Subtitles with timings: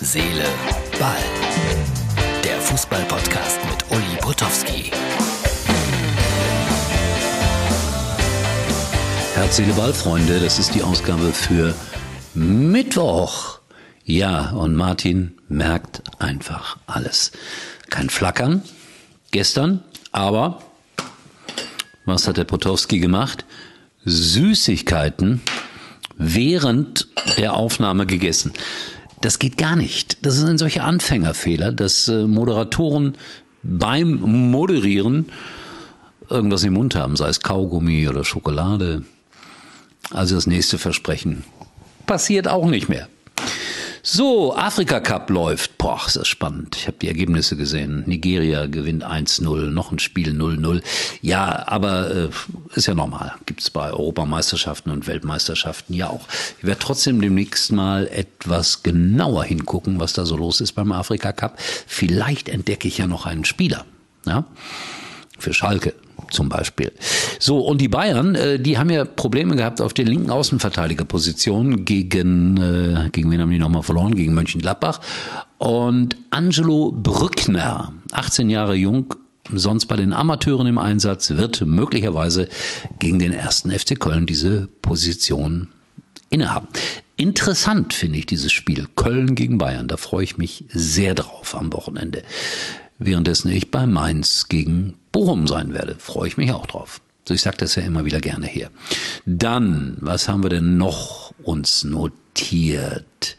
[0.00, 0.44] Seele,
[1.00, 1.16] Ball.
[2.44, 4.92] Der Fußball-Podcast mit Uli Potowski.
[9.34, 11.74] Herz, Seele, Ball, Freunde, das ist die Ausgabe für
[12.34, 13.58] Mittwoch.
[14.04, 17.32] Ja, und Martin merkt einfach alles.
[17.90, 18.62] Kein Flackern
[19.32, 20.62] gestern, aber
[22.04, 23.44] was hat der Potowski gemacht?
[24.04, 25.40] Süßigkeiten
[26.16, 28.52] während der Aufnahme gegessen.
[29.20, 30.24] Das geht gar nicht.
[30.24, 33.16] Das ist ein solcher Anfängerfehler, dass äh, Moderatoren
[33.62, 35.26] beim Moderieren
[36.30, 39.04] irgendwas im Mund haben, sei es Kaugummi oder Schokolade.
[40.10, 41.44] Also das nächste Versprechen
[42.06, 43.08] passiert auch nicht mehr.
[44.10, 45.76] So, Afrika Cup läuft.
[45.76, 46.76] Boah, ist das spannend.
[46.76, 48.04] Ich habe die Ergebnisse gesehen.
[48.06, 50.82] Nigeria gewinnt 1-0, noch ein Spiel 0-0.
[51.20, 52.28] Ja, aber äh,
[52.74, 53.34] ist ja normal.
[53.44, 56.26] Gibt's bei Europameisterschaften und Weltmeisterschaften ja auch.
[56.56, 61.32] Ich werde trotzdem demnächst mal etwas genauer hingucken, was da so los ist beim Afrika
[61.32, 61.58] Cup.
[61.58, 63.84] Vielleicht entdecke ich ja noch einen Spieler.
[64.24, 64.46] Ja?
[65.38, 65.92] Für Schalke
[66.30, 66.92] zum Beispiel.
[67.38, 72.56] So, und die Bayern, äh, die haben ja Probleme gehabt auf den linken Außenverteidigerpositionen gegen,
[72.56, 74.14] äh, gegen wen haben die nochmal verloren?
[74.14, 75.00] Gegen Mönchengladbach.
[75.58, 79.14] Und Angelo Brückner, 18 Jahre jung,
[79.52, 82.48] sonst bei den Amateuren im Einsatz, wird möglicherweise
[82.98, 85.68] gegen den ersten FC Köln diese Position
[86.30, 86.68] innehaben.
[87.16, 89.88] Interessant finde ich dieses Spiel Köln gegen Bayern.
[89.88, 92.22] Da freue ich mich sehr drauf am Wochenende.
[92.98, 95.96] Währenddessen ich bei Mainz gegen Bochum sein werde.
[95.98, 97.00] Freue ich mich auch drauf.
[97.28, 98.70] So, ich sage das ja immer wieder gerne her.
[99.26, 103.36] Dann, was haben wir denn noch uns notiert?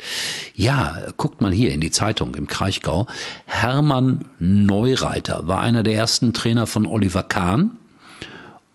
[0.55, 3.07] Ja, guckt mal hier in die Zeitung im Kraichgau.
[3.45, 7.77] Hermann Neureiter war einer der ersten Trainer von Oliver Kahn.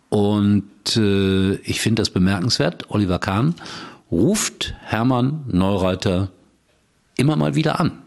[0.09, 2.91] Und äh, ich finde das bemerkenswert.
[2.91, 3.55] Oliver Kahn
[4.11, 6.31] ruft Hermann Neureiter
[7.17, 8.04] immer mal wieder an.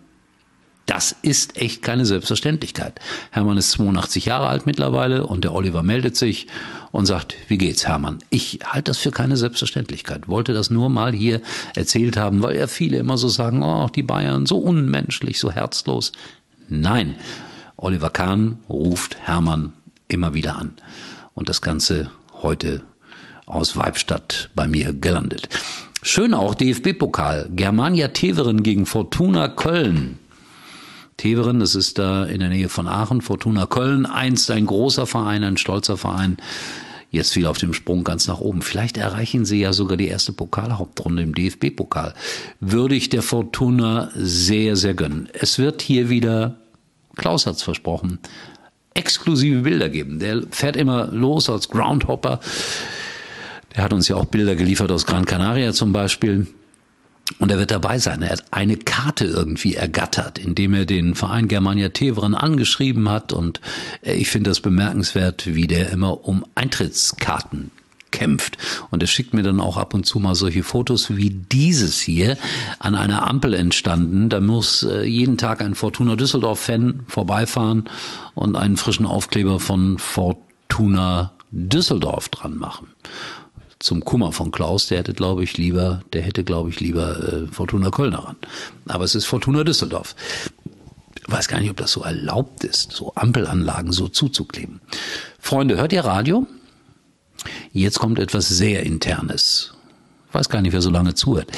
[0.88, 2.99] Das ist echt keine Selbstverständlichkeit.
[3.31, 6.48] Hermann ist 82 Jahre alt mittlerweile und der Oliver meldet sich
[6.92, 8.20] und sagt, wie geht's, Hermann?
[8.30, 10.30] Ich halte das für keine Selbstverständlichkeit.
[10.30, 11.42] Wollte das nur mal hier
[11.75, 16.14] erzählt haben, weil ja viele immer so sagen, oh, die Bayern, so unmenschlich, so herzlos.
[16.70, 17.15] Nein,
[17.75, 19.73] Oliver Kahn ruft Hermann
[20.08, 20.73] immer wieder an.
[21.33, 22.09] Und das Ganze
[22.42, 22.81] heute
[23.45, 25.49] aus Weibstadt bei mir gelandet.
[26.02, 27.49] Schön auch DFB-Pokal.
[27.52, 30.17] Germania Teveren gegen Fortuna Köln.
[31.17, 35.44] Teveren, das ist da in der Nähe von Aachen, Fortuna Köln, einst ein großer Verein,
[35.44, 36.38] ein stolzer Verein,
[37.10, 38.61] jetzt wieder auf dem Sprung ganz nach oben.
[38.61, 42.14] Vielleicht erreichen sie ja sogar die erste Pokalhauptrunde im DFB-Pokal.
[42.60, 45.28] Würde ich der Fortuna sehr, sehr gönnen.
[45.33, 46.58] Es wird hier wieder,
[47.16, 48.20] Klaus hat's versprochen,
[48.94, 50.20] exklusive Bilder geben.
[50.20, 52.39] Der fährt immer los als Groundhopper.
[53.76, 56.45] Der hat uns ja auch Bilder geliefert aus Gran Canaria zum Beispiel.
[57.39, 58.21] Und er wird dabei sein.
[58.21, 63.33] Er hat eine Karte irgendwie ergattert, indem er den Verein Germania Teveren angeschrieben hat.
[63.33, 63.61] Und
[64.02, 67.71] ich finde das bemerkenswert, wie der immer um Eintrittskarten
[68.11, 68.58] kämpft.
[68.89, 72.37] Und er schickt mir dann auch ab und zu mal solche Fotos wie dieses hier
[72.80, 74.30] an einer Ampel entstanden.
[74.30, 77.86] Da muss äh, jeden Tag ein Fortuna Düsseldorf-Fan vorbeifahren
[78.33, 82.87] und einen frischen Aufkleber von Fortuna Düsseldorf dran machen
[83.80, 87.48] zum Kummer von Klaus, der hätte, glaube ich, lieber, der hätte, glaube ich, lieber äh,
[87.48, 88.36] Fortuna Köln daran.
[88.88, 90.15] Aber es ist Fortuna Düsseldorf.
[91.15, 94.80] Ich weiß gar nicht, ob das so erlaubt ist, so Ampelanlagen so zuzukleben.
[95.39, 96.48] Freunde, hört ihr Radio?
[97.71, 99.73] Jetzt kommt etwas sehr Internes.
[100.30, 101.52] Ich weiß gar nicht, wer so lange zuhört.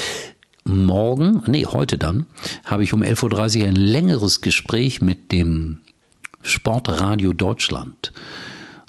[0.66, 2.26] Morgen, nee, heute dann,
[2.66, 5.80] habe ich um 11.30 Uhr ein längeres Gespräch mit dem
[6.42, 8.12] Sportradio Deutschland.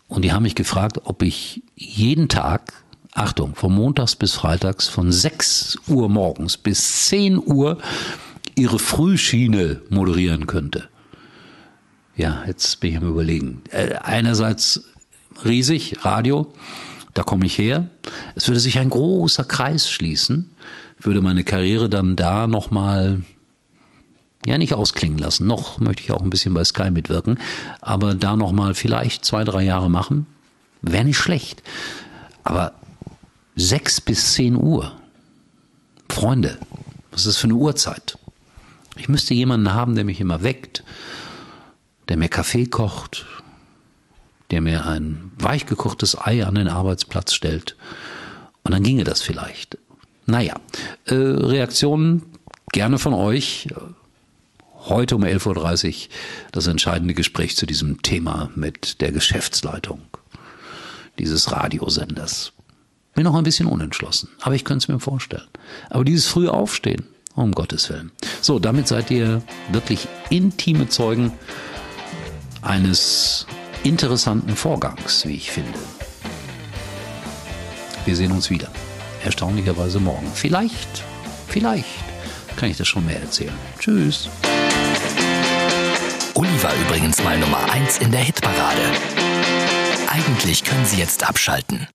[0.08, 2.72] Und die haben mich gefragt, ob ich jeden Tag
[3.12, 7.78] Achtung, von montags bis freitags von 6 Uhr morgens bis 10 Uhr
[8.54, 10.88] ihre Frühschiene moderieren könnte.
[12.16, 13.62] Ja, jetzt bin ich am überlegen.
[13.70, 14.84] Äh, einerseits
[15.44, 16.52] riesig, Radio,
[17.14, 17.88] da komme ich her.
[18.34, 20.50] Es würde sich ein großer Kreis schließen,
[21.00, 23.22] würde meine Karriere dann da nochmal
[24.46, 25.46] ja nicht ausklingen lassen.
[25.46, 27.38] Noch möchte ich auch ein bisschen bei Sky mitwirken,
[27.80, 30.26] aber da nochmal vielleicht zwei, drei Jahre machen,
[30.82, 31.62] wäre nicht schlecht.
[32.44, 32.74] Aber
[33.60, 34.92] sechs bis zehn Uhr.
[36.08, 36.58] Freunde,
[37.10, 38.18] was ist das für eine Uhrzeit?
[38.96, 40.82] Ich müsste jemanden haben, der mich immer weckt,
[42.08, 43.26] der mir Kaffee kocht,
[44.50, 47.76] der mir ein weichgekochtes Ei an den Arbeitsplatz stellt.
[48.64, 49.78] Und dann ginge das vielleicht.
[50.26, 50.54] Naja,
[51.06, 52.22] äh, Reaktionen
[52.72, 53.68] gerne von euch.
[54.86, 56.08] Heute um 11.30 Uhr
[56.52, 60.00] das entscheidende Gespräch zu diesem Thema mit der Geschäftsleitung
[61.18, 62.52] dieses Radiosenders.
[63.20, 65.46] Bin noch ein bisschen unentschlossen, aber ich könnte es mir vorstellen.
[65.90, 68.12] Aber dieses frühe Aufstehen, Um Gottes Willen.
[68.40, 71.30] So, damit seid ihr wirklich intime Zeugen
[72.62, 73.46] eines
[73.84, 75.78] interessanten Vorgangs, wie ich finde.
[78.06, 78.68] Wir sehen uns wieder.
[79.22, 80.32] Erstaunlicherweise morgen.
[80.32, 81.04] Vielleicht,
[81.46, 81.86] vielleicht
[82.56, 83.52] kann ich das schon mehr erzählen.
[83.78, 84.30] Tschüss.
[86.32, 88.80] Uli war übrigens mal Nummer 1 in der Hitparade.
[90.08, 91.86] Eigentlich können Sie jetzt abschalten.